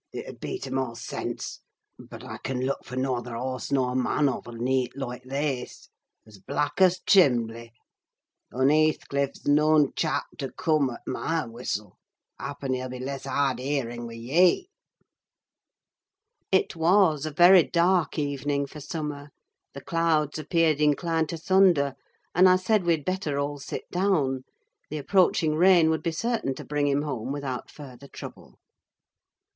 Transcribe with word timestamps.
"It 0.11 0.27
'ud 0.27 0.39
be 0.39 0.57
to 0.61 0.73
more 0.73 0.95
sense. 0.95 1.59
Bud 1.99 2.23
I 2.23 2.37
can 2.39 2.61
look 2.61 2.83
for 2.83 2.95
norther 2.95 3.35
horse 3.35 3.71
nur 3.71 3.93
man 3.93 4.29
of 4.29 4.47
a 4.47 4.51
neeght 4.51 4.93
loike 4.95 5.21
this—as 5.21 6.39
black 6.39 6.81
as 6.81 6.97
t' 6.99 7.03
chimbley! 7.19 7.69
und 8.51 8.71
Heathcliff's 8.71 9.45
noan 9.45 9.89
t' 9.89 9.93
chap 9.97 10.23
to 10.39 10.49
coom 10.53 10.89
at 10.89 11.01
my 11.05 11.45
whistle—happen 11.45 12.73
he'll 12.73 12.89
be 12.89 12.97
less 12.97 13.25
hard 13.25 13.59
o' 13.59 13.63
hearing 13.63 14.07
wi' 14.07 14.13
ye!" 14.15 14.69
It 16.51 16.75
was 16.75 17.27
a 17.27 17.31
very 17.31 17.61
dark 17.61 18.17
evening 18.17 18.65
for 18.65 18.79
summer: 18.79 19.29
the 19.75 19.81
clouds 19.81 20.39
appeared 20.39 20.81
inclined 20.81 21.29
to 21.29 21.37
thunder, 21.37 21.93
and 22.33 22.49
I 22.49 22.55
said 22.55 22.85
we 22.85 22.93
had 22.93 23.05
better 23.05 23.37
all 23.37 23.59
sit 23.59 23.83
down; 23.91 24.45
the 24.89 24.97
approaching 24.97 25.53
rain 25.53 25.91
would 25.91 26.01
be 26.01 26.11
certain 26.11 26.55
to 26.55 26.65
bring 26.65 26.87
him 26.87 27.03
home 27.03 27.31
without 27.31 27.69
further 27.69 28.07
trouble. 28.07 28.57